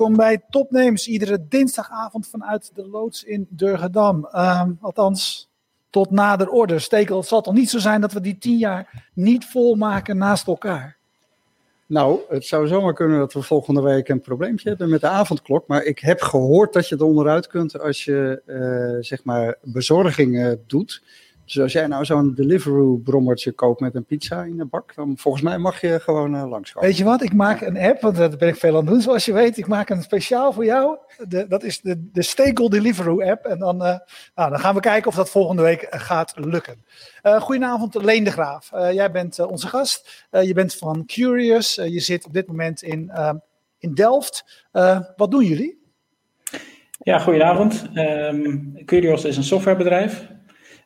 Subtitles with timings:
[0.00, 4.28] Welkom bij Topnames, iedere dinsdagavond vanuit de loods in Durgedam.
[4.32, 5.48] Ehm, althans,
[5.90, 6.78] tot nader orde.
[6.78, 10.46] Stekel, het zal toch niet zo zijn dat we die tien jaar niet volmaken naast
[10.46, 10.96] elkaar?
[11.86, 15.66] Nou, het zou zomaar kunnen dat we volgende week een probleempje hebben met de avondklok.
[15.66, 20.64] Maar ik heb gehoord dat je er onderuit kunt als je uh, zeg maar bezorgingen
[20.66, 21.02] doet.
[21.52, 25.42] Dus als jij nou zo'n Deliveroo-brommertje koopt met een pizza in de bak, dan volgens
[25.42, 26.88] mij mag je gewoon uh, langskomen.
[26.88, 29.00] Weet je wat, ik maak een app, want dat ben ik veel aan het doen
[29.00, 29.58] zoals je weet.
[29.58, 33.44] Ik maak een speciaal voor jou, de, dat is de, de Stekel Deliveroo-app.
[33.44, 33.98] En dan, uh,
[34.34, 36.84] nou, dan gaan we kijken of dat volgende week gaat lukken.
[37.22, 38.70] Uh, goedenavond, Leen de Graaf.
[38.70, 40.26] jij bent onze gast.
[40.30, 41.74] je bent van Curious.
[41.74, 43.12] je zit op dit moment in,
[43.78, 44.64] in Delft.
[45.16, 45.78] wat doen jullie?
[46.98, 47.90] Ja, goedenavond.
[47.94, 50.28] Um, Curious is een softwarebedrijf.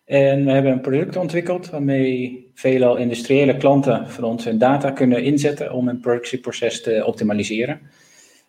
[0.05, 5.23] En we hebben een product ontwikkeld waarmee veelal industriële klanten van ons hun data kunnen
[5.23, 7.81] inzetten om een productieproces te optimaliseren.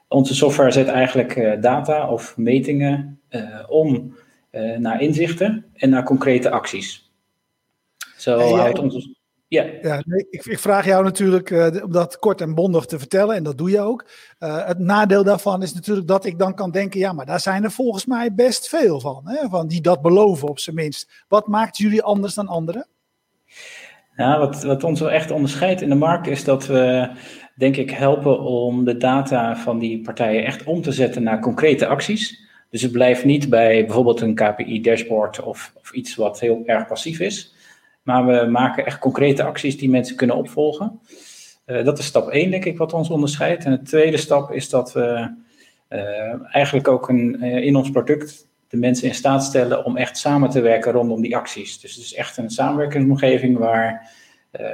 [0.08, 4.16] Onze software zet eigenlijk uh, data of metingen uh, om
[4.52, 7.12] uh, naar inzichten en naar concrete acties.
[8.18, 9.16] Zo houdt onze
[9.56, 13.00] ja, ja nee, ik, ik, vraag jou natuurlijk uh, om dat kort en bondig te
[13.00, 14.06] vertellen, en dat doe je ook.
[14.40, 17.64] Uh, het nadeel daarvan is natuurlijk dat ik dan kan denken, ja, maar daar zijn
[17.64, 21.24] er volgens mij best veel van, hè, van die dat beloven op zijn minst.
[21.28, 22.88] Wat maakt jullie anders dan anderen?
[24.16, 27.10] Ja, wat, wat ons wel echt onderscheidt in de markt is dat we,
[27.56, 31.88] denk ik, helpen om de data van die partijen echt om te zetten naar concrete
[31.88, 32.44] acties.
[32.70, 37.20] Dus het blijft niet bij bijvoorbeeld een KPI-dashboard of, of iets wat heel erg passief
[37.20, 37.55] is.
[38.06, 41.00] Maar we maken echt concrete acties die mensen kunnen opvolgen.
[41.66, 43.66] Uh, dat is stap 1, denk ik, wat ons onderscheidt.
[43.66, 45.36] En de tweede stap is dat we
[45.90, 50.18] uh, eigenlijk ook een, uh, in ons product de mensen in staat stellen om echt
[50.18, 51.80] samen te werken rondom die acties.
[51.80, 54.14] Dus het is echt een samenwerkingsomgeving waar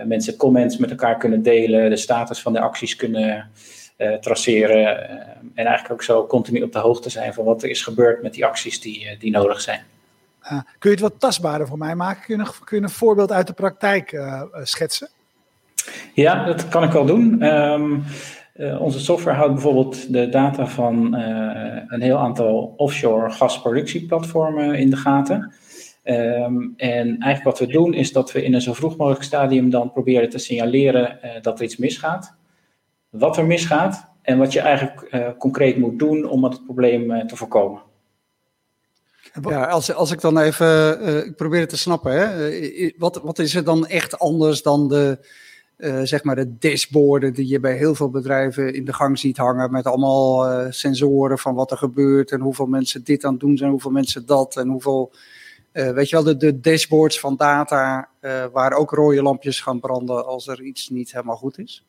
[0.06, 3.50] mensen comments met elkaar kunnen delen, de status van de acties kunnen
[4.22, 5.10] traceren
[5.56, 8.34] en eigenlijk ook zo continu op de hoogte zijn van wat er is gebeurd met
[8.34, 9.82] die acties die, die nodig zijn.
[10.44, 12.24] Uh, kun je het wat tastbaarder voor mij maken?
[12.24, 15.10] Kun je, kun je een voorbeeld uit de praktijk uh, schetsen?
[16.14, 17.44] Ja, dat kan ik wel doen.
[17.44, 21.14] Uh, onze software houdt bijvoorbeeld de data van
[21.88, 25.54] een heel aantal offshore gasproductieplatformen in de gaten.
[26.04, 29.70] Um, en eigenlijk wat we doen is dat we in een zo vroeg mogelijk stadium
[29.70, 32.36] dan proberen te signaleren dat er iets misgaat.
[33.10, 37.82] Wat er misgaat en wat je eigenlijk concreet moet doen om het probleem te voorkomen.
[39.42, 42.50] Ja, als, als ik dan even, uh, ik probeer het te snappen, hè?
[42.50, 45.18] Eh, wat, wat is er dan echt anders dan de,
[45.78, 49.38] uh, zeg maar de dashboarden die je bij heel veel bedrijven in de gang ziet
[49.38, 53.58] hangen met allemaal sensoren van wat er gebeurt en hoeveel mensen dit aan het doen
[53.58, 55.12] zijn, hoeveel mensen dat en hoeveel,
[55.72, 58.10] weet je wel, de, de dashboards van data
[58.52, 61.86] waar ook rode lampjes gaan branden als er iets niet helemaal goed is?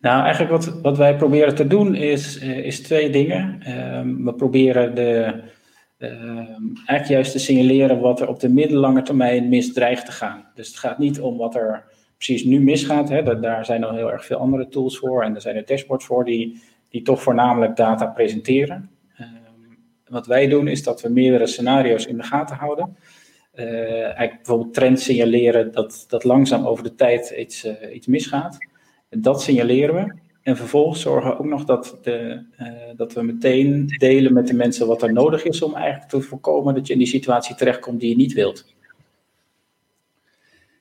[0.00, 3.62] Nou, eigenlijk wat, wat wij proberen te doen is, is twee dingen.
[3.62, 5.42] Ehm, we proberen de
[5.98, 10.44] eigenlijk juist te signaleren wat er op de middellange termijn mis dreigt te gaan.
[10.54, 11.84] Dus het gaat niet om wat er
[12.16, 13.08] precies nu misgaat.
[13.08, 13.40] Hè.
[13.40, 16.24] Daar zijn al heel erg veel andere tools voor en er zijn er dashboards voor
[16.24, 18.90] die, die toch voornamelijk data presenteren.
[19.20, 19.26] Uh,
[20.08, 22.96] wat wij doen is dat we meerdere scenario's in de gaten houden.
[23.54, 28.58] Uh, eigenlijk bijvoorbeeld trends signaleren dat, dat langzaam over de tijd iets, uh, iets misgaat.
[29.08, 30.14] Dat signaleren we.
[30.48, 34.54] En vervolgens zorgen we ook nog dat, de, uh, dat we meteen delen met de
[34.54, 38.00] mensen wat er nodig is om eigenlijk te voorkomen dat je in die situatie terechtkomt
[38.00, 38.74] die je niet wilt.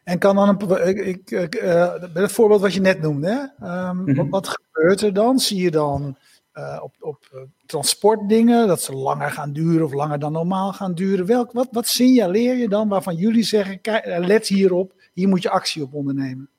[0.04, 4.06] En kan dan een, ik, ik, uh, het voorbeeld wat je net noemde, um, mm
[4.06, 4.16] -hmm.
[4.16, 5.40] wat, wat, gebeurt er dan?
[5.40, 6.18] Zie je dan
[6.54, 11.26] uh, op, op transportdingen dat ze langer gaan duren of langer dan normaal gaan duren?
[11.26, 13.80] Welk, wat, wat signaleer je dan waarvan jullie zeggen,
[14.26, 16.50] let hierop, hier moet je actie op ondernemen?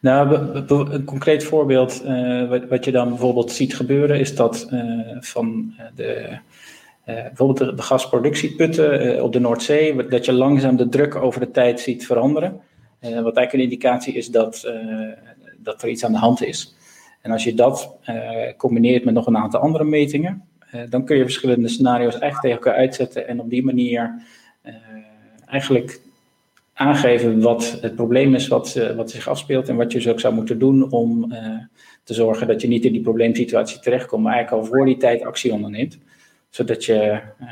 [0.00, 0.36] Nou,
[0.92, 6.38] een concreet voorbeeld uh, wat, je dan bijvoorbeeld ziet gebeuren is dat uh, van de,
[7.06, 11.50] uh, bijvoorbeeld de, de gasproductieputten op de Noordzee, dat je langzaam de druk over de
[11.50, 12.60] tijd ziet veranderen.
[13.00, 14.72] wat eigenlijk een indicatie is dat,
[15.56, 16.76] dat er iets aan de hand is.
[17.20, 17.96] En als je dat
[18.56, 20.42] combineert met nog een aantal andere metingen,
[20.88, 24.22] dan kun je verschillende scenario's eigenlijk tegen elkaar uitzetten en op die manier
[25.46, 26.00] eigenlijk
[26.74, 30.20] aangeven wat het probleem is wat, uh, wat zich afspeelt en wat je dus ook
[30.20, 31.38] zou moeten doen om uh,
[32.02, 35.24] te zorgen dat je niet in die probleemsituatie terechtkomt, maar eigenlijk al voor die tijd
[35.24, 35.98] actie onderneemt.
[36.50, 37.48] Zodat je uh,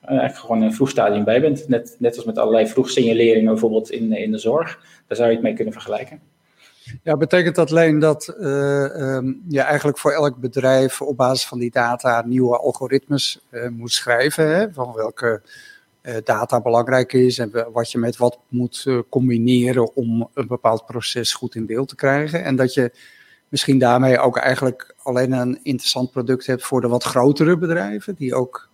[0.00, 1.68] eigenlijk gewoon een vroeg stadium bij bent.
[1.68, 4.80] Net, net als met allerlei vroegsignaleringen bijvoorbeeld in, in de zorg.
[5.06, 6.20] Daar zou je het mee kunnen vergelijken.
[7.02, 11.70] Ja, betekent dat alleen dat um, je eigenlijk voor elk bedrijf op basis van die
[11.70, 14.54] data nieuwe algoritmes moet schrijven?
[14.56, 14.72] Hè?
[14.72, 15.42] Van welke
[16.24, 21.34] data belangrijk is en wat je met wat moet uh, combineren om een bepaald proces
[21.34, 22.44] goed in beeld te krijgen.
[22.44, 22.92] En dat je
[23.48, 28.34] misschien daarmee ook eigenlijk alleen een interessant product hebt voor de wat grotere bedrijven die
[28.34, 28.68] ook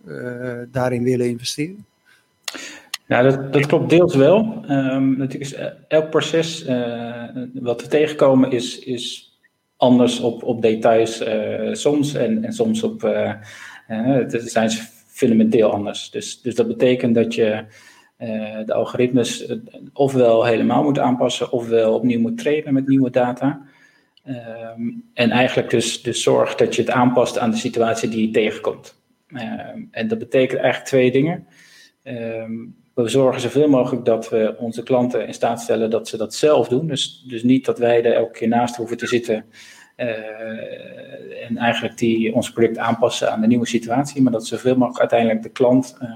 [0.71, 1.85] daarin willen investeren?
[3.07, 4.63] Nou, dat, dat klopt deels wel.
[4.69, 5.55] Um, natuurlijk is
[5.87, 6.65] elk proces
[7.53, 9.33] wat we tegenkomen is, is
[9.77, 11.23] anders op, op details
[11.71, 13.01] soms en, en soms op,
[13.87, 14.69] het zijn
[15.19, 16.09] fundamenteel anders.
[16.11, 17.65] Dus, dus dat betekent dat je
[18.19, 19.57] uh, de algoritmes uh,
[19.93, 23.61] ofwel helemaal moet aanpassen, ofwel opnieuw moet trainen met nieuwe data.
[24.27, 28.33] Um, en eigenlijk dus, dus zorg dat je het aanpast aan de situatie die je
[28.33, 29.01] tegenkomt.
[29.33, 31.47] Um, en dat betekent eigenlijk twee dingen.
[32.03, 36.33] Um, we zorgen zoveel mogelijk dat we onze klanten in staat stellen dat ze dat
[36.33, 36.87] zelf doen.
[36.87, 39.45] Dus, dus niet dat wij er elke keer naast hoeven te zitten
[39.99, 44.99] uh, en eigenlijk die, ons product aanpassen aan de nieuwe situatie, maar dat zoveel mogelijk
[44.99, 46.09] uiteindelijk de klant uh,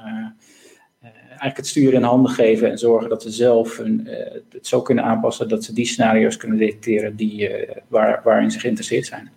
[1.03, 4.07] eigenlijk het stuur in handen geven en zorgen dat ze zelf hun,
[4.51, 7.49] het zo kunnen aanpassen dat ze die scenario's kunnen detecteren die,
[7.87, 9.31] waar, waarin ze geïnteresseerd zijn.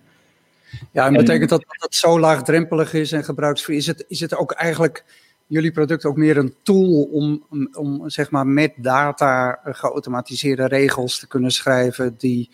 [0.91, 3.75] Ja, en betekent dat dat het zo laagdrempelig is en gebruiksvrij?
[3.75, 5.03] Is het, is het ook eigenlijk
[5.47, 11.19] jullie product ook meer een tool om, om, om zeg maar met data geautomatiseerde regels
[11.19, 12.49] te kunnen schrijven die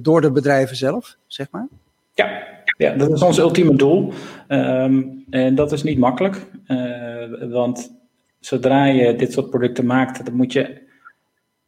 [0.00, 1.68] door de bedrijven zelf, zeg maar?
[2.14, 2.42] Ja,
[2.76, 4.12] ja dat is ons ultieme doel.
[4.48, 7.96] Um, en dat is niet makkelijk, uh, want
[8.40, 10.84] zodra je dit soort producten maakt, dan moet je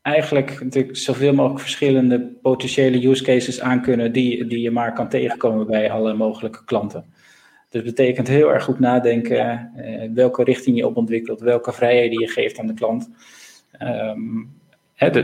[0.02, 5.66] eigenlijk natuurlijk zoveel mogelijk verschillende potentiële use cases aankunnen die, die je maar kan tegenkomen
[5.66, 7.04] bij alle mogelijke klanten.
[7.70, 12.20] Dus dat betekent heel erg goed nadenken uh, welke richting je op ontwikkelt, welke vrijheden
[12.20, 13.10] je geeft aan de klant.
[13.82, 14.57] Um,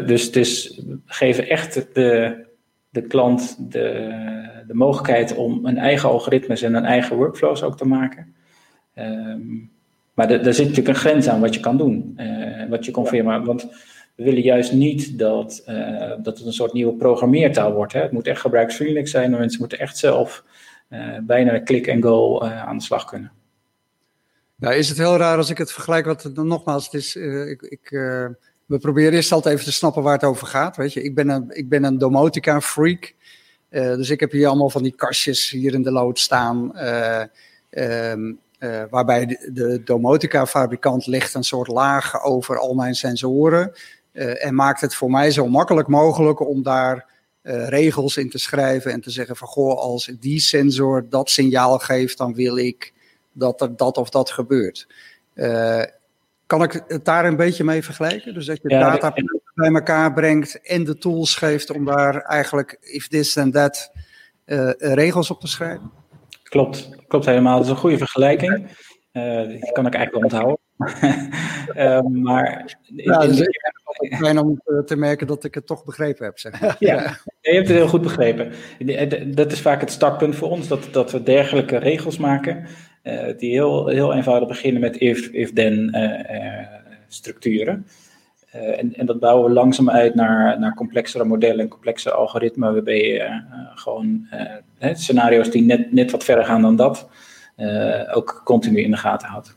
[0.07, 2.37] dus, dus we geven echt de,
[2.91, 4.13] de klant de,
[4.67, 8.35] de mogelijkheid om een eigen algoritmes en een eigen workflows ook te maken.
[8.99, 9.73] Um,
[10.15, 13.47] maar er zit natuurlijk een grens aan wat je kan doen, uh, wat je confirmeert.
[13.47, 13.63] Want
[14.15, 17.93] we willen juist niet dat, uh, dat het een soort nieuwe programmeertaal wordt.
[17.93, 18.01] Hè.
[18.01, 20.45] Het moet echt gebruiksvriendelijk zijn, en mensen moeten echt zelf
[20.91, 23.33] uh, bijna click and go aan de slag kunnen.
[24.57, 27.91] Nou, is het heel raar als ik het vergelijk, wat nogmaals, het is, ik, ik
[28.67, 30.77] we proberen eerst altijd even te snappen waar het over gaat.
[30.77, 33.15] Weet je, ik ben een, ik ben een domotica freak.
[33.71, 36.73] Uh, dus ik heb hier allemaal van die kastjes hier in de lood staan.
[36.75, 37.23] Uh,
[38.11, 43.73] um, uh, waarbij de, de domotica fabrikant legt een soort laag over al mijn sensoren.
[44.13, 47.13] en maakt het voor mij zo makkelijk mogelijk om daar
[47.43, 48.93] regels in te schrijven.
[48.93, 52.93] En te zeggen van goh, als die sensor dat signaal geeft, dan wil ik
[53.33, 54.87] dat er dat of dat gebeurt.
[56.55, 58.35] Kan ik het daar een beetje mee vergelijken?
[58.35, 59.13] Dus dat je ja, data
[59.55, 63.93] bij elkaar brengt en de tools geeft om daar eigenlijk if this and that
[64.47, 65.91] uh, regels op te schrijven?
[66.43, 67.57] Klopt, klopt helemaal.
[67.57, 68.67] Dat is een goede vergelijking.
[69.13, 70.59] Uh, die kan ik eigenlijk wel onthouden.
[71.77, 76.39] uh, maar ja, dus het fijn om te merken dat ik het toch begrepen heb.
[76.39, 76.77] Zeg maar.
[76.79, 78.53] ja, je hebt het heel goed begrepen.
[79.35, 82.67] Dat is vaak het startpunt voor ons, dat, dat we dergelijke regels maken.
[83.05, 86.67] Uh, die heel, heel eenvoudig beginnen met if, if then uh,
[87.09, 87.87] structuren.
[88.51, 93.07] En, en, dat bouwen we langzaam uit naar, naar complexere modellen en complexe algoritmen, waarbij
[93.07, 93.43] je
[93.75, 94.27] gewoon
[94.79, 97.09] scenario's die net, net wat verder gaan dan dat,
[98.13, 99.57] ook continu in de gaten houdt.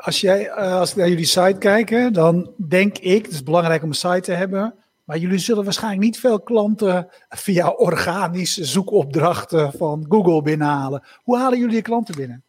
[0.00, 3.88] Als, jij, als we naar jullie site kijken, dan denk ik, het is belangrijk om
[3.88, 4.74] een site te hebben,
[5.08, 11.02] maar jullie zullen waarschijnlijk niet veel klanten via organische zoekopdrachten van Google binnenhalen.
[11.22, 12.42] Hoe halen jullie je klanten binnen?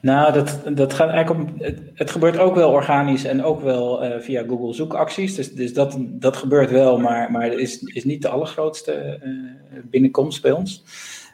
[0.00, 1.50] Nou, dat, dat gaat eigenlijk.
[1.58, 5.34] Het, het gebeurt ook wel organisch en ook wel uh, via Google zoekacties.
[5.34, 10.42] Dus, dus dat, dat gebeurt wel, maar, maar is, is niet de allergrootste uh, binnenkomst
[10.42, 10.84] bij ons.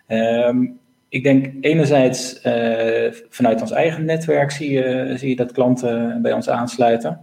[0.09, 0.78] Um,
[1.09, 6.32] ik denk enerzijds uh, vanuit ons eigen netwerk zie je, zie je dat klanten bij
[6.32, 7.20] ons aansluiten.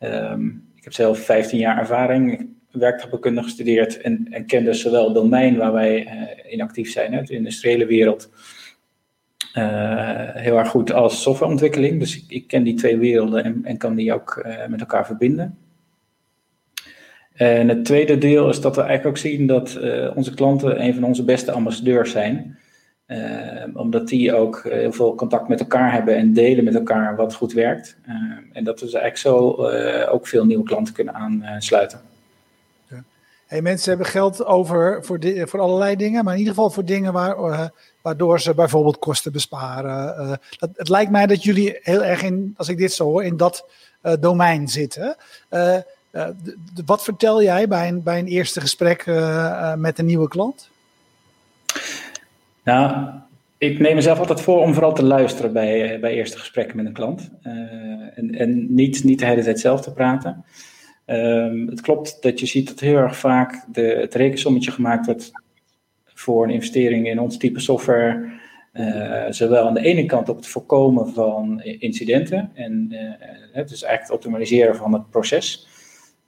[0.00, 5.72] Um, heb zelf 15 jaar ervaring, werktuigbekunde gestudeerd en, en ken dus zowel domein waar
[5.72, 8.30] wij uh, in actief zijn, hè, de industriële wereld,
[9.54, 11.98] uh, heel erg goed als softwareontwikkeling.
[12.00, 15.06] Dus ik, ik ken die twee werelden en, en kan die ook uh, met elkaar
[15.06, 15.58] verbinden.
[17.34, 19.78] En het tweede deel is dat we eigenlijk ook zien dat
[20.14, 22.58] onze klanten een van onze beste ambassadeurs zijn.
[23.08, 27.16] Uh, omdat die ook eh, heel veel contact met elkaar hebben en delen met elkaar
[27.16, 27.96] wat goed werkt.
[28.08, 28.14] Uh,
[28.52, 32.00] en dat we eigenlijk zo uh, ook veel nieuwe klanten kunnen aansluiten.
[33.46, 37.12] Hey, mensen hebben geld over voor, voor allerlei dingen, maar in ieder geval voor dingen
[37.12, 37.70] waar,
[38.02, 40.40] waardoor ze bijvoorbeeld kosten besparen.
[40.60, 43.64] Het lijkt mij dat jullie heel erg in, als ik dit zo hoor, in dat
[44.20, 45.16] domein zitten.
[46.86, 49.06] Wat vertel jij bij een, bij een eerste gesprek
[49.76, 50.70] met een nieuwe klant?
[52.68, 53.08] Nou,
[53.58, 56.92] ik neem mezelf altijd voor om vooral te luisteren bij, bij eerste gesprekken met een
[56.92, 57.30] klant.
[57.42, 57.52] Uh,
[58.18, 60.44] en en niet, niet de hele tijd zelf te praten.
[61.04, 65.30] Ehm, het klopt dat je ziet dat heel erg vaak de, het rekensommetje gemaakt wordt
[66.04, 68.36] voor een investering in ons type software.
[68.72, 72.86] Uh, zowel aan de ene kant op het voorkomen van incidenten en
[73.52, 75.66] het is eigenlijk het optimaliseren van het proces.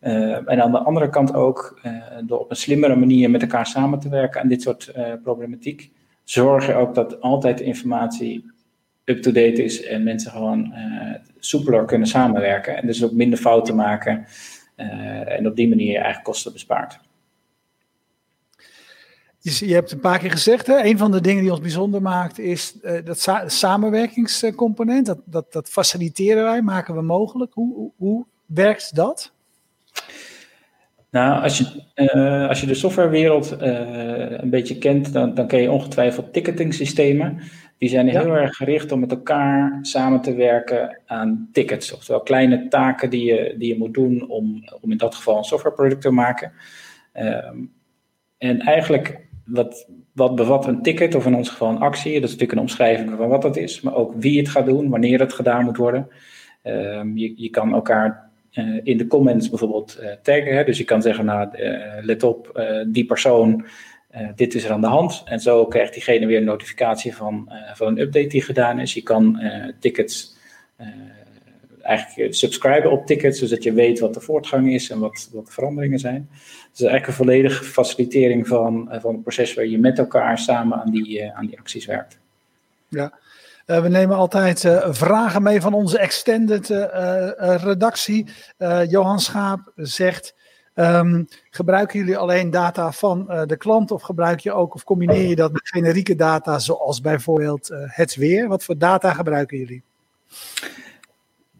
[0.00, 1.80] En aan de andere kant ook
[2.24, 4.92] door op een slimmere manier met elkaar samen te werken aan dit soort
[5.22, 5.90] problematiek.
[6.30, 8.50] Zorg je ook dat altijd de informatie
[9.04, 10.74] up-to-date is en mensen gewoon
[11.38, 12.76] soepeler kunnen samenwerken.
[12.76, 14.26] En dus ook minder fouten maken
[15.26, 17.00] en op die manier eigenlijk kosten bespaart.
[19.38, 22.02] Je, je, hebt een paar keer gezegd, hè, een van de dingen die ons bijzonder
[22.02, 25.06] maakt is uh, dat samenwerkingscomponent.
[25.06, 27.52] Dat, dat, dat, faciliteren wij, maken we mogelijk.
[27.54, 29.32] Hoe, hoe, hoe werkt dat?
[31.10, 35.62] Nou, als je, uh, als je de softwarewereld uh, een beetje kent, dan, dan ken
[35.62, 37.38] je ongetwijfeld ticketing systemen.
[37.78, 38.20] Die zijn ja.
[38.20, 41.92] heel erg gericht om met elkaar samen te werken aan tickets.
[41.92, 45.44] Oftewel kleine taken die je, die je moet doen om, om in dat geval een
[45.44, 46.52] softwareproduct te maken.
[47.14, 47.72] Um,
[48.38, 52.12] en eigenlijk wat, wat bevat een ticket, of in ons geval een actie?
[52.12, 54.88] Dat is natuurlijk een omschrijving van wat dat is, maar ook wie het gaat doen,
[54.88, 56.08] wanneer het gedaan moet worden.
[56.62, 60.56] Um, je, je kan elkaar uh, in de comments bijvoorbeeld uh, taggen.
[60.56, 60.64] Hè?
[60.64, 63.64] Dus je kan zeggen, nou, uh, let op, die persoon,
[64.34, 65.22] dit is er aan de hand.
[65.24, 68.94] En zo krijgt diegene weer een notificatie van, van een update die gedaan is.
[68.94, 69.40] Je kan
[69.78, 70.36] tickets
[71.82, 75.52] eigenlijk subscriben op tickets, zodat je weet wat de voortgang is en wat, wat de
[75.52, 76.28] veranderingen zijn.
[76.70, 80.90] Dus eigenlijk een volledige facilitering van, van het proces waar je met elkaar samen aan
[80.90, 82.18] die, aan die acties werkt.
[82.88, 83.18] Ja,
[83.78, 86.68] we nemen altijd uh, vragen mee van onze extended
[87.62, 88.26] redactie.
[88.88, 90.34] Johan Schaap zegt,
[90.74, 95.36] um, gebruiken jullie alleen data van de klant of gebruik je ook of combineer je
[95.36, 98.48] dat met generieke data zoals bijvoorbeeld het weer?
[98.48, 99.82] Wat voor data gebruiken jullie?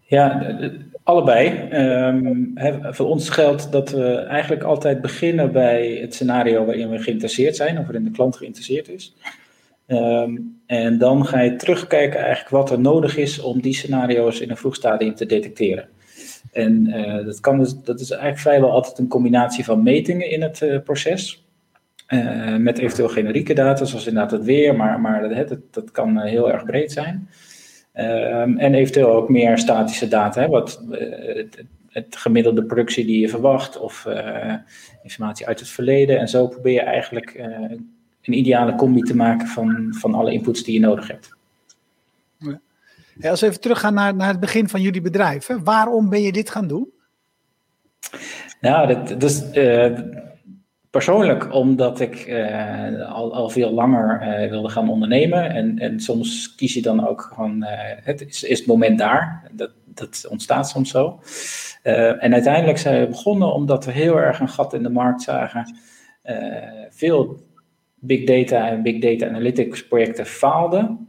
[0.03, 0.57] Ja,
[1.03, 1.69] allebei.
[2.07, 2.53] Um,
[2.95, 7.79] voor ons geldt dat we eigenlijk altijd beginnen bij het scenario waarin we geïnteresseerd zijn,
[7.79, 9.15] of waarin de klant geïnteresseerd is.
[9.93, 14.51] Um, en dan ga je terugkijken eigenlijk wat er nodig is om die scenario's in
[14.51, 15.89] een vroeg stadium te detecteren.
[16.53, 20.43] En uh, dat, kan dus, dat is eigenlijk vrijwel altijd een combinatie van metingen in
[20.43, 21.45] het uh, proces.
[22.09, 26.53] Uh, met eventueel generieke data, zoals inderdaad het weer, maar, maar dat, dat, kan heel
[26.53, 27.29] erg breed zijn.
[27.95, 33.29] Um, en eventueel ook meer statische data, hè, wat het, het, gemiddelde productie die je
[33.29, 34.09] verwacht of
[35.03, 36.19] informatie uit het verleden.
[36.19, 37.41] En zo probeer je eigenlijk
[38.23, 41.39] een ideale combi te maken van, van alle inputs die je nodig hebt.
[43.19, 45.63] Ja, als we even teruggaan naar, naar het begin van jullie bedrijf, hè.
[45.63, 46.93] waarom ben je dit gaan doen?
[48.61, 49.43] Nou, dat, dat is,
[50.91, 55.51] Persoonlijk omdat ik uh, al, al veel langer uh, wilde gaan ondernemen.
[55.51, 57.65] En, en soms kies je dan ook gewoon,
[58.03, 59.51] het is, is, het moment daar.
[59.53, 61.21] Dat, dat ontstaat soms zo.
[61.83, 65.77] en uiteindelijk zijn we begonnen omdat we heel erg een gat in de markt zagen.
[66.91, 67.41] veel
[68.01, 71.09] big data en big data analytics projecten faalden.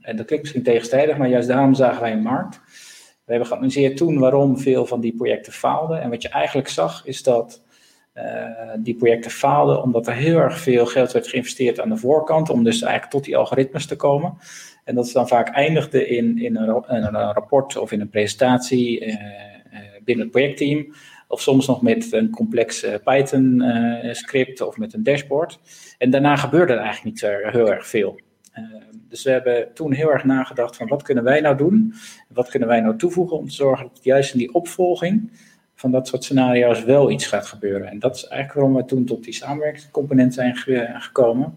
[0.00, 2.60] en dat klinkt misschien tegenstrijdig, maar juist daarom zagen wij een markt.
[3.24, 6.00] We hebben geanalyseerd toen waarom veel van die projecten faalden.
[6.00, 7.64] En wat je eigenlijk zag is dat
[8.14, 8.22] uh,
[8.78, 12.64] die projecten faalden omdat er heel erg veel geld werd geïnvesteerd aan de voorkant om
[12.64, 14.38] dus eigenlijk tot die algoritmes te komen.
[14.84, 19.06] En dat ze dan vaak eindigde in, in, een, een rapport of in een presentatie
[19.06, 19.14] uh,
[20.04, 20.94] binnen het projectteam.
[21.28, 23.62] Of soms nog met een complex Python
[24.12, 25.58] script of met een dashboard.
[25.98, 28.20] En daarna gebeurde er eigenlijk niet zo heel erg veel.
[29.08, 31.94] dus we hebben toen heel erg nagedacht van wat kunnen wij nou doen?
[32.28, 35.30] Wat kunnen wij nou toevoegen om te zorgen dat juist in die opvolging
[35.76, 37.88] van dat soort scenario's wel iets gaat gebeuren.
[37.88, 40.56] En dat is eigenlijk waarom we toen tot die samenwerkingscomponent zijn
[41.00, 41.54] gekomen.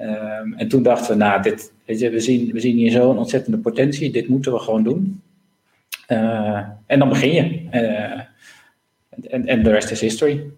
[0.00, 3.18] Um, en toen dachten we, nou, dit, weet je, we, zien, we zien hier zo'n
[3.18, 5.22] ontzettende potentie, dit moeten we gewoon doen.
[6.86, 7.68] En dan begin je.
[9.20, 10.52] En, en de rest is history.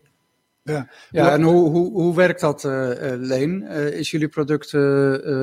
[0.63, 3.63] Ja, ja en hoe, hoe, hoe werkt dat, uh, Leen?
[3.93, 4.69] is jullie product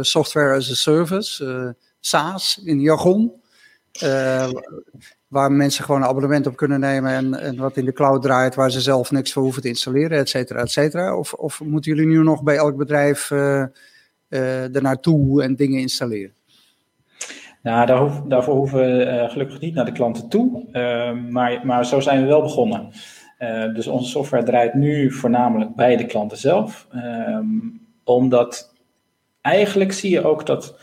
[0.06, 3.42] software as a service, SaaS in jargon?
[5.34, 8.56] waar mensen gewoon een abonnement op kunnen nemen en, en, wat in de cloud draait,
[8.56, 11.18] waar ze zelf niks voor hoeven te installeren, et cetera, et cetera?
[11.18, 13.64] Of, of moeten jullie nu nog bij elk bedrijf uh,
[14.30, 16.34] uh, er naartoe en dingen installeren?
[17.64, 20.64] Nou, daar daarvoor hoeven we uh, gelukkig niet naar de klanten toe,
[21.30, 22.92] maar, maar zo zijn we wel begonnen.
[23.74, 28.74] dus onze software draait nu voornamelijk bij de klanten zelf, um, omdat
[29.42, 30.80] eigenlijk zie je ook dat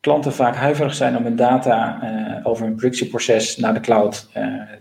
[0.00, 4.28] klanten vaak huiverig zijn om hun data uh, over hun productieproces naar de cloud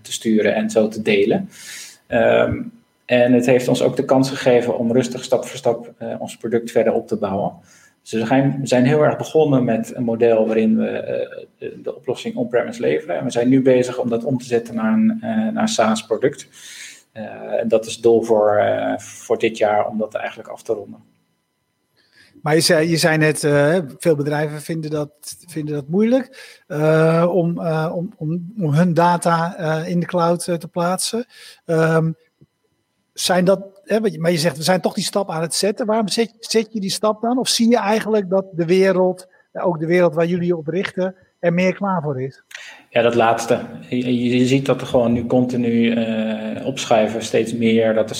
[0.01, 1.49] te sturen en zo te delen.
[2.07, 2.71] Um,
[3.05, 6.71] en het heeft ons ook de kans gegeven om rustig stap voor stap ons product
[6.71, 7.53] verder op te bouwen.
[8.09, 11.45] We zijn, zijn heel erg begonnen met een model waarin we
[11.83, 13.17] de oplossing on-premise leveren.
[13.17, 16.47] En we zijn nu bezig om dat om te zetten naar een, naar een SaaS-product.
[17.11, 18.63] en dat is doel voor,
[18.97, 21.03] voor dit jaar om dat eigenlijk af te ronden.
[22.41, 23.39] Maar je zei, je zei net,
[23.97, 25.11] veel bedrijven vinden dat,
[25.47, 26.57] vinden dat moeilijk
[27.29, 28.13] om, om,
[28.57, 29.55] om, hun data
[29.85, 31.25] in de cloud te plaatsen.
[31.65, 32.15] Um,
[33.13, 35.85] zijn dat, maar je zegt, we zijn toch die stap aan het zetten.
[35.85, 37.37] Waarom zet, je die stap dan?
[37.37, 41.53] Of zie je eigenlijk dat de wereld, ook de wereld waar jullie op richten, er
[41.53, 42.43] meer klaar voor is?
[42.89, 43.59] Ja, dat laatste.
[43.89, 47.93] Je, ziet dat er gewoon nu continu uh, opschuiven steeds meer.
[47.93, 48.17] Dat er,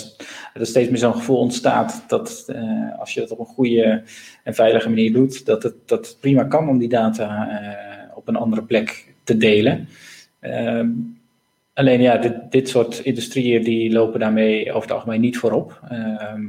[0.53, 4.03] dat steeds meer zo'n gevoel ontstaat dat uh, als je dat op een goede
[4.43, 7.49] en veilige manier doet, dat het, dat prima kan om die data
[8.15, 9.87] op een andere plek te delen.
[10.39, 10.89] Ehm,
[11.73, 15.79] alleen ja, dit, dit soort industrieën die lopen daarmee over het algemeen niet voorop.
[15.89, 16.47] Ehm,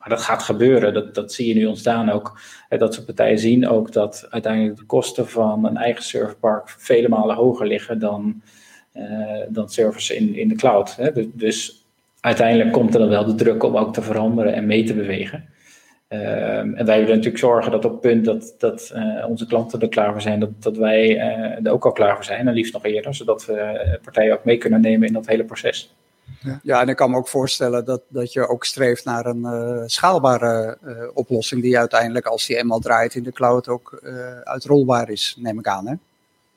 [0.00, 2.40] maar dat gaat gebeuren, dat, dat zie je nu ontstaan ook.
[2.68, 7.36] Dat soort partijen zien ook dat uiteindelijk de kosten van een eigen serverpark vele malen
[7.36, 8.42] hoger liggen dan,
[8.94, 11.14] uh, dan servers in, in de cloud.
[11.14, 11.84] Dus, dus,
[12.20, 15.48] uiteindelijk komt er dan wel de druk om ook te veranderen en mee te bewegen.
[16.12, 19.80] Uh, en wij willen natuurlijk zorgen dat op het punt dat, dat uh, onze klanten
[19.80, 21.18] er klaar voor zijn, dat, dat wij
[21.62, 22.48] er ook al klaar voor zijn.
[22.48, 25.94] En liefst nog eerder, zodat we partijen ook mee kunnen nemen in dat hele proces.
[26.40, 26.60] Ja.
[26.62, 29.82] ja, en ik kan me ook voorstellen dat, dat je ook streeft naar een uh,
[29.86, 30.78] schaalbare
[31.14, 34.00] oplossing die uiteindelijk, als die eenmaal draait in de cloud, ook
[34.44, 35.86] uitrolbaar is, neem ik aan.
[35.86, 35.94] Hè?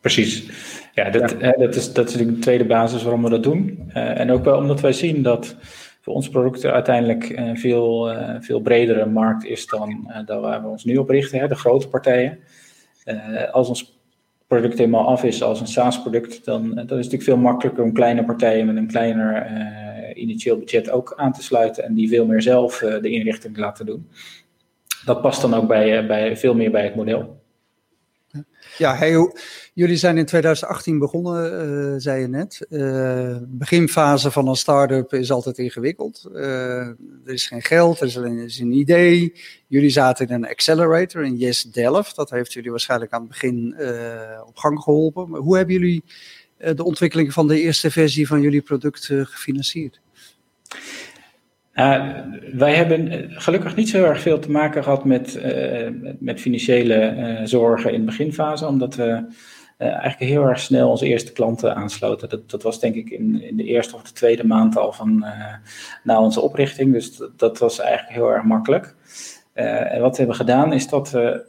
[0.01, 0.49] Precies.
[0.93, 1.51] Ja, dat, ja.
[1.51, 3.89] dat, is, dat is de tweede basis waarom we dat doen.
[3.93, 5.55] en ook wel omdat wij zien dat
[6.03, 10.83] voor ons product uiteindelijk een veel, veel bredere markt is dan, dan waar we ons
[10.83, 12.39] nu op richten, hè, de grote partijen.
[13.51, 13.99] als ons
[14.47, 17.93] product helemaal af is als een SaaS-product, dan, dan is het natuurlijk veel makkelijker om
[17.93, 19.47] kleine partijen met een kleiner
[20.15, 24.09] initieel budget ook aan te sluiten en die veel meer zelf de inrichting laten doen.
[25.05, 27.42] Dat past dan ook bij, bij, veel meer bij het model.
[28.77, 29.31] Ja, hey,
[29.73, 32.65] jullie zijn in 2018 begonnen, uh, zei je net.
[32.69, 36.29] Uh, beginfase van een start-up is altijd ingewikkeld.
[36.33, 39.33] Uh, er is geen geld, er is alleen is een idee.
[39.67, 42.15] Jullie zaten in een accelerator, in Yes Delft.
[42.15, 43.75] Dat heeft jullie waarschijnlijk aan het begin
[44.45, 45.29] op gang geholpen.
[45.29, 46.03] Maar hoe hebben jullie
[46.57, 50.01] de ontwikkeling van de eerste versie van jullie product gefinancierd?
[51.73, 52.17] Uh,
[52.51, 57.39] wij hebben gelukkig niet zo erg veel te maken gehad met, uh, met financiële uh,
[57.43, 59.25] zorgen in de beginfase, omdat we
[59.77, 62.29] eigenlijk heel erg snel onze eerste klanten aansloten.
[62.29, 65.25] Dat, dat was denk ik in, in de eerste of de tweede maand al van
[66.03, 68.95] na onze oprichting, dus dat, dat, was eigenlijk heel erg makkelijk.
[69.53, 71.45] en wat we hebben gedaan is dat we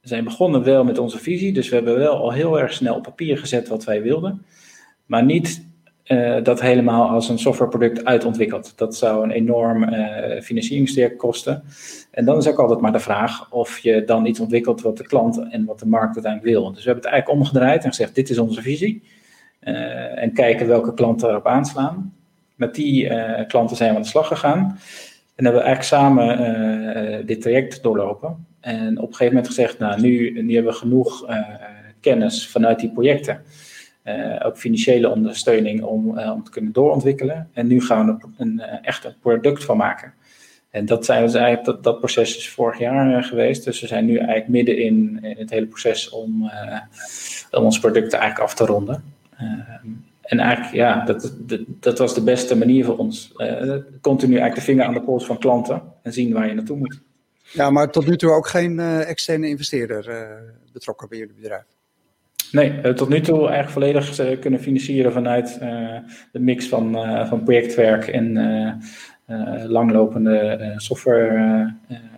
[0.00, 3.02] zijn begonnen wel met onze visie, dus we hebben wel al heel erg snel op
[3.02, 4.44] papier gezet wat wij wilden,
[5.06, 5.69] maar niet
[6.10, 8.72] uh, dat helemaal als een softwareproduct uitontwikkeld.
[8.76, 11.62] Dat zou een enorm uh, kosten.
[12.10, 15.06] En dan is ook altijd maar de vraag of je dan iets ontwikkelt wat de
[15.06, 16.72] klant en wat de markt uiteindelijk wil.
[16.72, 19.02] Dus we hebben het eigenlijk omgedraaid en gezegd: dit is onze visie.
[19.62, 22.14] Uh, en kijken welke klanten erop aanslaan.
[22.54, 23.10] Met die
[23.46, 24.78] klanten zijn we aan de slag gegaan.
[25.34, 28.46] En hebben we eigenlijk samen dit traject doorlopen.
[28.60, 31.26] En op een gegeven moment gezegd: nou, nu, nu hebben we genoeg
[32.00, 33.42] kennis vanuit die projecten.
[34.04, 37.48] Uh, ook financiële ondersteuning om, uh, om te kunnen doorontwikkelen.
[37.52, 40.12] En nu gaan we er een, een, echt een product van maken.
[40.70, 43.64] En dat, zijn dus dat, dat proces is vorig jaar geweest.
[43.64, 46.50] Dus we zijn nu eigenlijk midden in, in het hele proces om,
[47.50, 49.04] om ons product eigenlijk af te ronden.
[50.22, 53.32] en eigenlijk, ja, dat, dat, dat, was de beste manier voor ons.
[54.00, 57.00] continu eigenlijk de vinger aan de pols van klanten en zien waar je naartoe moet.
[57.52, 60.28] Ja, maar tot nu toe ook geen externe investeerder
[60.72, 61.64] betrokken bij jullie bedrijf?
[62.52, 65.96] Nee, tot nu toe eigenlijk volledig uh, kunnen financieren vanuit uh,
[66.32, 66.92] de mix van,
[67.28, 68.38] van projectwerk en
[69.66, 71.74] langlopende software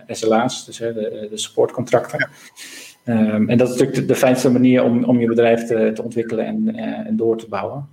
[0.06, 2.18] SLA's, dus de, de supportcontracten.
[2.18, 3.34] Ja.
[3.34, 6.02] Um, en dat is natuurlijk de, de, fijnste manier om, om je bedrijf te, te
[6.02, 6.74] ontwikkelen en,
[7.06, 7.88] en door te bouwen.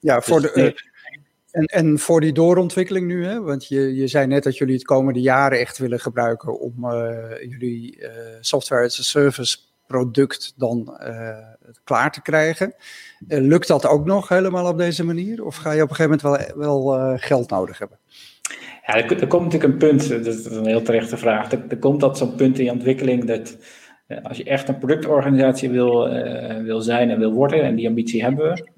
[0.00, 0.82] Ja, voor dus, de,
[1.50, 3.40] en, en voor die doorontwikkeling nu, hè?
[3.40, 6.74] want je, je zei net dat jullie het komende jaren echt willen gebruiken om
[7.48, 7.98] jullie
[8.40, 11.38] software as a service product dan uh,
[11.84, 12.74] klaar te krijgen.
[13.28, 15.44] Uh, lukt dat ook nog helemaal op deze manier?
[15.44, 17.98] Of ga je op een gegeven moment wel, wel uh, geld nodig hebben?
[18.86, 21.52] Ja, er, komt natuurlijk een punt, dat is een heel terechte vraag.
[21.52, 23.56] Er, er komt dat zo'n punt in je ontwikkeling dat
[24.22, 26.08] als je echt een productorganisatie wil,
[26.62, 28.68] wil zijn en wil worden, en die ambitie hebben we,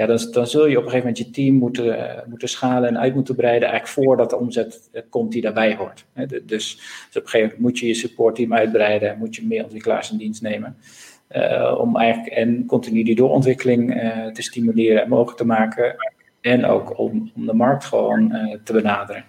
[0.00, 2.88] ja, dan, dan zul je op een gegeven moment je team moeten, uh, moeten schalen
[2.88, 6.04] en uit moeten breiden, eigenlijk voordat de omzet uh, komt die daarbij hoort.
[6.14, 6.76] Dus, dus,
[7.08, 10.42] op een gegeven moment moet je je supportteam uitbreiden, moet je meer ontwikkelaars in dienst
[10.42, 10.76] nemen.
[11.36, 13.92] Uh, om eigenlijk en continu die doorontwikkeling
[14.32, 15.96] te stimuleren en mogelijk te maken.
[16.40, 18.34] En ook om, om de markt gewoon
[18.64, 19.24] te benaderen.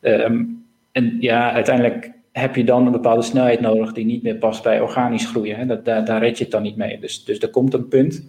[0.00, 4.62] Um, en ja, uiteindelijk heb je dan een bepaalde snelheid nodig die niet meer past
[4.62, 5.56] bij organisch groeien.
[5.56, 5.66] Hè?
[5.66, 6.98] Dat, daar, daar red je het dan niet mee.
[6.98, 8.24] Dus, dus er komt een punt.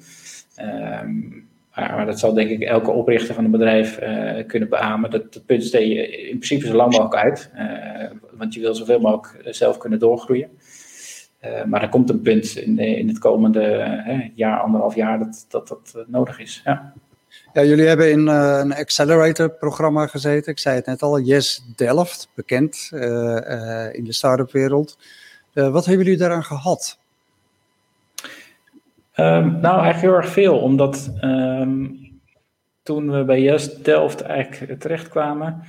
[1.79, 5.11] Maar, dat zal denk ik elke oprichter van een bedrijf uh, kunnen beamen.
[5.11, 7.51] Dat, dat punt steek je in principe zo lang mogelijk uit.
[7.55, 10.49] Uh, want je wil zoveel mogelijk zelf kunnen doorgroeien.
[11.65, 16.05] Maar er komt een punt in, in het komende jaar, anderhalf jaar, dat dat, dat
[16.07, 16.61] nodig is.
[16.65, 16.93] Ja.
[17.53, 20.51] Ja, jullie hebben in een accelerator-programma gezeten.
[20.51, 22.89] Ik zei het net al, Yes Delft, bekend
[23.91, 24.97] in de start-up wereld.
[25.53, 26.99] wat hebben jullie daaraan gehad?
[29.19, 31.97] Um, nou, eigenlijk heel erg veel, omdat um,
[32.83, 35.61] toen we bij Yes Delft eigenlijk terechtkwamen,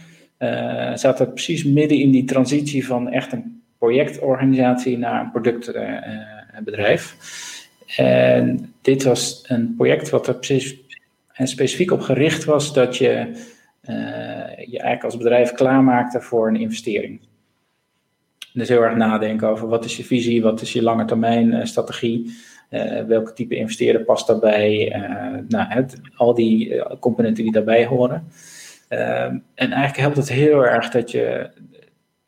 [0.94, 7.16] zaten we precies midden in die transitie van echt een projectorganisatie naar een productbedrijf.
[7.96, 10.76] en dit was een project wat er precies
[11.40, 13.26] en specifiek op gericht was dat je
[13.82, 13.96] uh,
[14.56, 17.20] je eigenlijk als bedrijf klaarmaakte voor een investering.
[18.52, 21.64] Dus heel erg nadenken over wat is je visie, wat is je lange termijn uh,
[21.64, 22.36] strategie,
[22.70, 24.88] uh, welke type investeerder past daarbij,
[25.48, 28.28] nou, het, al die componenten die daarbij horen.
[28.88, 31.50] Ehm, en eigenlijk helpt het heel erg dat je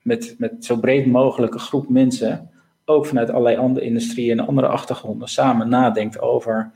[0.02, 2.50] met, met zo breed mogelijke groep mensen,
[2.84, 6.72] ook vanuit allerlei andere industrieën en andere achtergronden, samen nadenkt over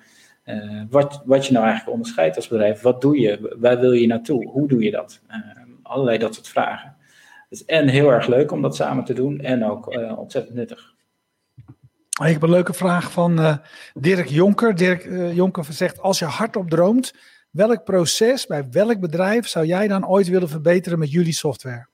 [0.90, 2.81] wat, wat je nou eigenlijk onderscheidt als bedrijf.
[2.81, 3.57] Wat doe je?
[3.59, 4.48] Waar wil je naartoe?
[4.48, 5.20] Hoe doe je dat?
[5.31, 5.37] Uh,
[5.83, 6.96] allerlei dat soort vragen.
[7.48, 10.94] Is en heel erg leuk om dat samen te doen en ook ontzettend nuttig.
[12.24, 13.61] Ik heb een leuke vraag van
[13.94, 14.74] Dirk Jonker.
[14.74, 17.14] Dirk Jonker zegt, als je hardop droomt,
[17.50, 21.87] welk proces bij welk bedrijf zou jij dan ooit willen verbeteren met jullie software?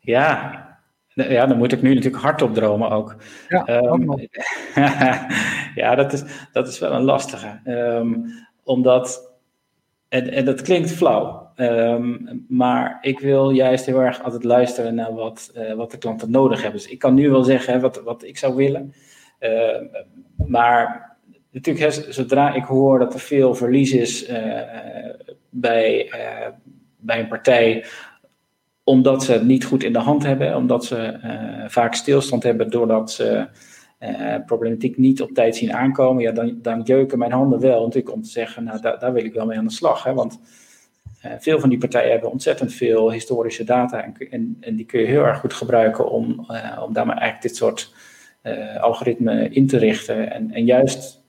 [0.00, 0.68] Ja,
[1.08, 3.16] ja, dan moet ik nu natuurlijk hardop dromen ook.
[3.48, 4.28] Ja, um,
[5.82, 7.60] ja dat, is, dat is wel een lastige.
[7.64, 8.24] Um,
[8.64, 9.32] omdat,
[10.08, 15.14] en, en dat klinkt flauw, um, maar ik wil juist heel erg altijd luisteren naar
[15.14, 16.80] wat, uh, wat de klanten nodig hebben.
[16.80, 18.94] Dus ik kan nu wel zeggen hè, wat, wat ik zou willen.
[19.40, 19.76] Uh,
[20.46, 21.16] maar
[21.50, 24.36] natuurlijk, zodra ik hoor dat er veel verlies is uh,
[25.50, 26.10] bij,
[26.96, 27.84] bij een partij
[28.84, 31.18] omdat ze het niet goed in de hand hebben, omdat ze
[31.68, 33.48] vaak stilstand hebben doordat ze
[34.46, 38.28] problematiek niet op tijd zien aankomen, ja, dan, jeuken mijn handen wel natuurlijk om te
[38.30, 40.04] zeggen, nou daar, daar wil ik wel mee aan de slag.
[40.04, 40.40] Hè, want
[41.20, 45.06] veel van die partijen hebben ontzettend veel historische data en, en, en die kun je
[45.06, 46.46] heel erg goed gebruiken om,
[46.84, 47.94] om daarmee eigenlijk dit soort
[48.80, 51.22] algoritmen in te richten en, en juist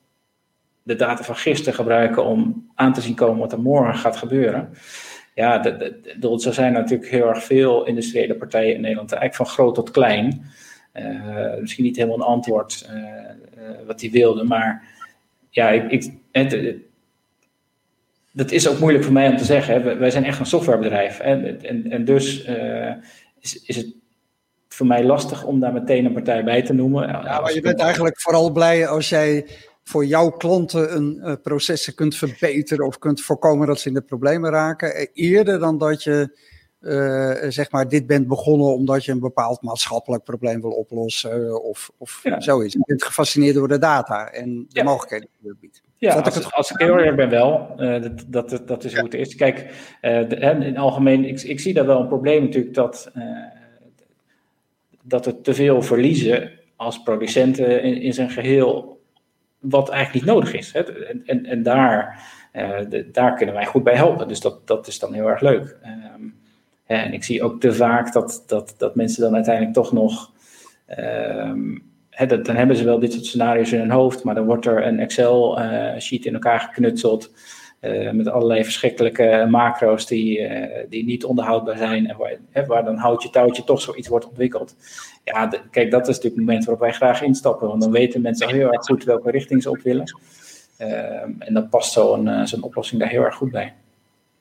[0.84, 4.70] de data van gisteren gebruiken om aan te zien komen wat er morgen gaat gebeuren
[5.34, 9.76] ja, de, zo zijn natuurlijk heel erg veel industriële partijen in Nederland, eigenlijk van groot
[9.76, 10.46] tot klein.
[11.60, 12.90] Misschien niet helemaal een antwoord
[13.86, 14.84] wat die wilde, maar
[15.50, 16.12] ja, ik, ik,
[18.32, 19.74] dat is ook moeilijk voor mij om te zeggen.
[19.74, 19.98] Hè.
[19.98, 21.20] Wij zijn echt een softwarebedrijf.
[21.20, 22.46] En, en, en dus
[23.40, 23.96] is, is het
[24.68, 27.08] voor mij lastig om daar meteen een partij bij te noemen.
[27.08, 29.46] Ja, maar je bent eigenlijk vooral blij als jij
[29.84, 34.02] voor jouw klanten een uh, processen kunt verbeteren of kunt voorkomen dat ze in de
[34.02, 34.96] problemen raken.
[34.96, 36.40] Eh, eerder dan dat je
[36.80, 41.92] uh, zeg maar dit bent begonnen omdat je een bepaald maatschappelijk probleem wil oplossen of,
[41.98, 42.40] of ja.
[42.40, 42.74] zoiets.
[42.74, 44.84] Je bent gefascineerd door de data en de ja.
[44.84, 45.82] mogelijkheden die het biedt.
[46.02, 47.74] Ja, als, ik, als ik heel ben wel.
[47.78, 49.36] Uh, dat, dat, dat is hoe het is.
[49.36, 49.60] Kijk,
[50.02, 53.12] uh, de, in het algemeen, ik, ik zie daar wel een probleem natuurlijk dat,
[55.04, 59.02] dat we te veel verliezen als producenten in, in zijn geheel
[59.60, 60.74] wat eigenlijk niet nodig is.
[60.74, 61.06] Hè?
[61.06, 62.24] En, en, en daar,
[62.90, 64.28] de, daar kunnen wij goed bij helpen.
[64.28, 65.78] Dus dat, dat is dan heel erg leuk.
[66.16, 66.40] Um,
[66.86, 70.32] en ik zie ook te vaak dat, dat, dat mensen dan uiteindelijk toch nog.
[71.00, 71.91] Um,
[72.44, 75.00] dan hebben ze wel dit soort scenario's in hun hoofd, maar dan wordt er een
[75.00, 77.32] Excel-sheet uh, in elkaar geknutseld.
[77.82, 82.08] Uh, met allerlei verschrikkelijke macro's die, uh, die niet onderhoudbaar zijn.
[82.08, 84.76] En waar, hè, waar dan houtje touwtje toch zoiets wordt ontwikkeld.
[85.24, 87.68] Ja, kijk, dat is natuurlijk het moment waarop wij graag instappen.
[87.68, 90.16] Want dan weten mensen heel erg goed welke richting ze op willen.
[90.80, 93.74] Uh, en dan past zo'n zo'n oplossing daar heel erg goed bij.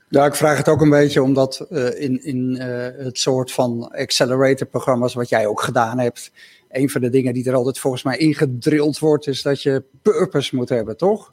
[0.09, 2.57] Ja, ik vraag het ook een beetje omdat in, in
[2.97, 6.33] het soort van accelerator-programma's wat jij ook gedaan hebt.
[6.71, 10.57] Een van de dingen die er altijd volgens mij ingedrild wordt, is dat je purpose
[10.57, 11.33] moet hebben, toch?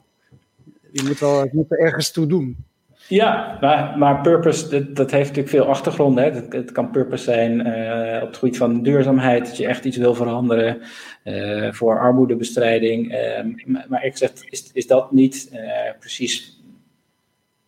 [0.92, 2.56] je moet wel er ergens toe doen.
[3.08, 6.48] Ja, maar, maar purpose, dat, heeft natuurlijk veel achtergronden.
[6.50, 10.14] Het, kan purpose zijn uh, op het gebied van duurzaamheid, dat je echt iets wil
[10.14, 10.80] veranderen
[11.24, 13.12] uh, voor armoedebestrijding.
[13.12, 15.52] Uh, maar ik zeg, is, is dat niet
[15.98, 16.62] precies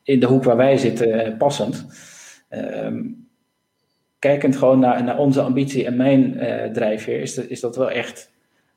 [0.03, 1.87] in de hoek waar wij zitten passend?
[2.49, 3.03] Ehm,
[4.21, 6.39] kijkend gewoon naar, naar onze ambitie en mijn
[6.73, 8.31] drijfveer, is, is dat wel echt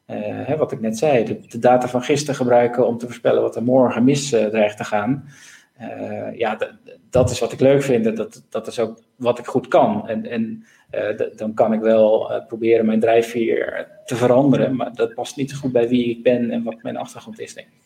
[0.08, 3.56] uh, hè, wat ik net zei, de, data van gisteren gebruiken om te voorspellen wat
[3.56, 5.30] er morgen mis uh, dreigt te gaan.
[6.36, 6.58] ja,
[7.10, 8.18] dat is wat ik leuk vind.
[8.18, 10.08] Dat, dat is ook wat ik goed kan.
[10.08, 10.64] En, en
[11.36, 14.76] dan kan ik wel proberen mijn drijfveer te veranderen.
[14.76, 17.54] Maar dat past niet zo goed bij wie ik ben en wat mijn achtergrond is,
[17.54, 17.82] denk ik.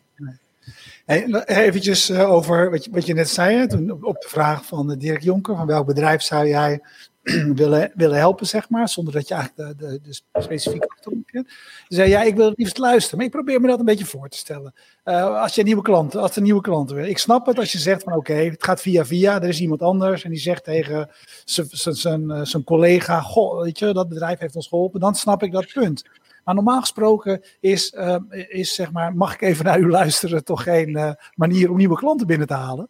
[1.06, 3.64] Hey, eventjes over wat je, wat je net zei,
[4.02, 6.82] op de vraag van Dirk Jonker, van welk bedrijf zou jij
[7.56, 11.54] willen, willen helpen, zeg maar, zonder dat je eigenlijk de, de, specifieke achtergrond hebt.
[11.88, 14.30] zei, ja, ik wil het liefst luisteren, maar ik probeer me dat een beetje voor
[14.30, 14.74] te stellen.
[15.06, 17.06] Uh, als je nieuwe klanten, als er nieuwe klanten wil.
[17.06, 19.82] Ik snap het als je zegt van oké, het gaat via via, er is iemand
[19.82, 21.10] anders en die zegt tegen
[21.46, 25.74] zijn eh, collega, goh, weet je, dat bedrijf heeft ons geholpen, dan snap ik dat
[25.74, 26.04] punt.
[26.44, 28.16] Maar normaal gesproken is, uh,
[28.48, 32.28] is zeg maar, mag ik even naar u luisteren, toch geen manier om nieuwe klanten
[32.28, 32.90] binnen te halen?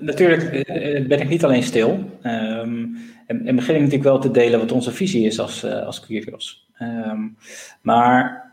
[0.00, 1.90] Natuurlijk eh, ben ik niet alleen stil.
[2.22, 5.86] Um, en, en, begin ik natuurlijk wel te delen wat onze visie is als, uh,
[5.86, 6.68] als Curios.
[6.80, 7.36] Um,
[7.82, 8.44] maar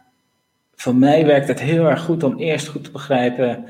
[0.75, 3.65] voor mij werkt het heel erg goed om eerst goed te begrijpen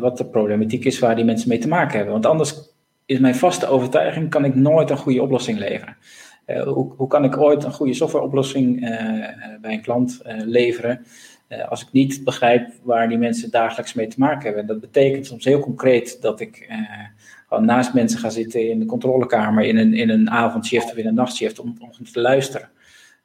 [0.00, 2.12] wat de problematiek is waar die mensen mee te maken hebben.
[2.12, 2.54] Want anders
[3.06, 5.96] is mijn vaste overtuiging, kan ik nooit een goede oplossing leveren.
[6.46, 8.80] Hoe, hoe, kan ik ooit een goede softwareoplossing
[9.60, 11.06] bij een klant leveren
[11.68, 14.66] als ik niet begrijp waar die mensen dagelijks mee te maken hebben.
[14.66, 16.68] Dat betekent soms heel concreet dat ik
[17.48, 21.06] gewoon naast mensen ga zitten in de controlekamer in een, in een avondshift of in
[21.06, 22.68] een nachtshift om, om te luisteren.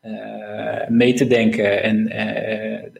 [0.05, 2.09] Uh, mee te denken en,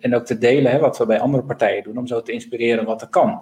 [0.02, 2.86] en ook te delen hè, wat we bij andere partijen doen, om zo te inspireren
[2.86, 3.42] wat er kan.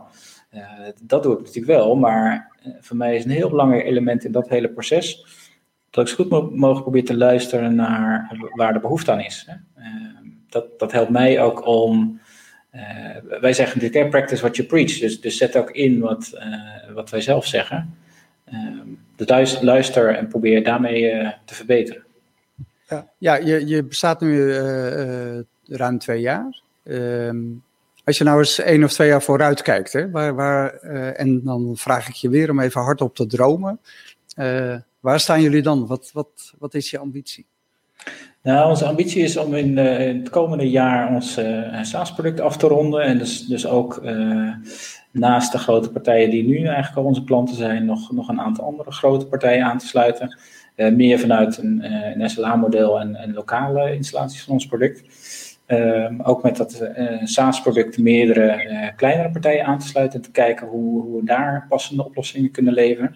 [1.01, 4.49] dat doe ik natuurlijk wel, maar voor mij is een heel belangrijk element in dat
[4.49, 5.25] hele proces
[5.89, 9.47] dat ik zo goed mogelijk probeer te luisteren naar waar de behoefte aan is.
[9.47, 9.55] Hè
[10.51, 12.19] dat, dat helpt mij ook om.
[12.75, 14.99] Uh, wij zeggen natuurlijk, practice what you preach.
[14.99, 17.97] Dus, dus zet ook in wat, uh, wat wij zelf zeggen.
[18.53, 18.81] Uh,
[19.15, 21.01] luister, luister en probeer daarmee
[21.45, 22.03] te verbeteren.
[22.87, 24.53] Ja, ja je, je bestaat nu
[25.65, 26.61] ruim twee jaar.
[26.83, 27.39] Ehm,
[28.03, 30.73] als je nou eens één of twee jaar vooruit kijkt, hè, waar, waar,
[31.13, 33.79] en dan vraag ik je weer om even hardop te dromen.
[34.99, 35.87] waar staan jullie dan?
[35.87, 37.45] Wat, wat, wat is je ambitie?
[38.43, 42.67] Nou, onze ambitie is om in, in het komende jaar ons uh, SaaS-product af te
[42.67, 43.01] ronden.
[43.01, 44.53] En dus, dus ook uh,
[45.11, 48.65] naast de grote partijen die nu eigenlijk al onze klanten zijn, nog, nog een aantal
[48.65, 50.37] andere grote partijen aan te sluiten.
[50.75, 55.03] meer vanuit een, SLA-model en, en, lokale installaties van ons product.
[55.65, 56.89] Ehm, ook met dat
[57.23, 62.05] SaaS-product meerdere kleinere partijen aan te sluiten en te kijken hoe, hoe we daar passende
[62.05, 63.15] oplossingen kunnen leveren.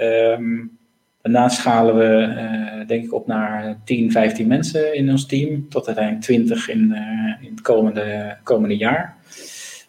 [0.00, 0.78] Um,
[1.24, 2.34] Daarna schalen we,
[2.80, 6.90] uh, denk ik, op naar 10, 15 mensen in ons team, tot uiteindelijk 20 in,
[6.90, 9.16] uh, in het komende, komende jaar.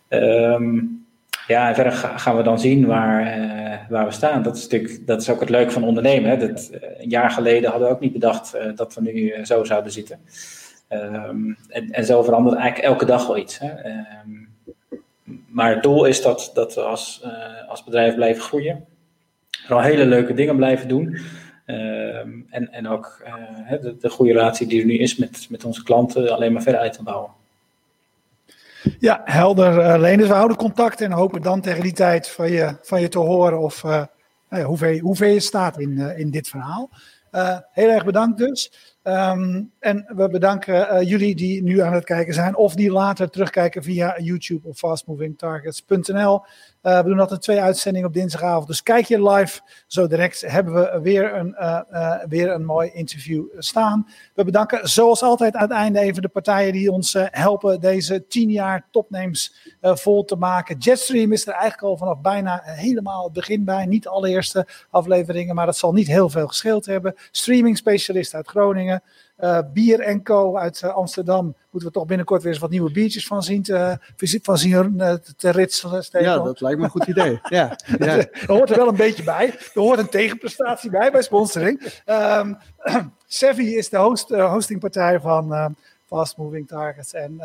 [0.09, 1.05] Um,
[1.47, 4.43] ja, en verder gaan we dan zien waar, uh, waar we staan.
[4.43, 6.29] Dat is natuurlijk dat is ook het leuke van ondernemen.
[6.29, 6.37] Hè?
[6.37, 10.19] Dat, een jaar geleden hadden we ook niet bedacht dat we nu zo zouden zitten.
[10.89, 13.59] Um, en, en zo verandert eigenlijk elke dag wel iets.
[13.59, 13.69] Hè?
[13.69, 14.49] Um,
[15.47, 17.25] maar het doel is dat, dat we als,
[17.67, 18.85] als bedrijf blijven groeien
[19.65, 21.17] vooral hele leuke dingen blijven doen.
[21.65, 25.65] Ehm, en, en ook uh, de, de, goede relatie die er nu is met, met
[25.65, 27.31] onze klanten alleen maar verder uit te bouwen.
[28.99, 30.27] Ja, helder, uh, Lenus.
[30.27, 33.59] We houden contact en hopen dan tegen die tijd van je, van je te horen
[33.59, 33.91] of uh,
[34.49, 36.89] nou ja, hoe, ver, hoe ver je staat in, in dit verhaal.
[37.71, 38.71] heel erg bedankt dus.
[39.03, 43.83] Um, en we bedanken jullie die nu aan het kijken zijn of die later terugkijken
[43.83, 46.43] via YouTube of fastmovingtargets.nl.
[46.85, 48.67] Uh, we doen altijd twee uitzendingen op dinsdagavond.
[48.67, 49.61] Dus kijk je live.
[49.87, 54.07] Zo direct hebben we weer een, uh, uh, weer een mooi interview staan.
[54.33, 58.49] We bedanken zoals altijd aan het einde even de partijen die ons helpen deze tien
[58.49, 60.77] jaar topnames vol te maken.
[60.77, 63.85] Jetstream is er eigenlijk al vanaf bijna helemaal het begin bij.
[63.85, 67.15] Niet alle eerste afleveringen, maar dat zal niet heel veel gescheeld hebben.
[67.31, 69.03] Streaming specialist uit Groningen.
[69.39, 71.55] Uh, Bier Co uit uh, Amsterdam.
[71.69, 73.97] Moeten we toch binnenkort weer eens wat nieuwe biertjes van zien te,
[74.41, 76.05] van zien, uh, te ritselen.
[76.11, 77.39] Ja, dat lijkt me een goed idee.
[77.43, 78.17] ja, ja.
[78.17, 79.47] er hoort er wel een beetje bij.
[79.47, 82.01] Er hoort een tegenprestatie bij bij sponsoring.
[82.05, 82.57] Um,
[83.27, 87.13] Sevi is de host, hostingpartij van Fast Moving Targets.
[87.13, 87.37] En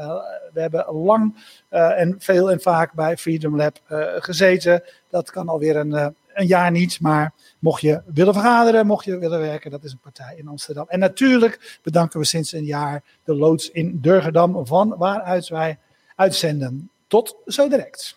[0.53, 1.37] we hebben lang
[1.69, 3.81] en veel en vaak bij Freedom Lab
[4.19, 4.83] gezeten.
[5.09, 7.01] Dat kan alweer een een jaar niet.
[7.01, 10.85] Maar mocht je willen vergaderen, mocht je willen werken, dat is een partij in Amsterdam.
[10.89, 15.79] En natuurlijk bedanken we sinds een jaar de loods in Durgedam, van waaruit wij
[16.17, 16.91] uitzenden.
[17.07, 18.17] Tot zo direct.